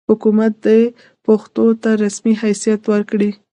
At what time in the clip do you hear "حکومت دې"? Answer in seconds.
0.09-0.79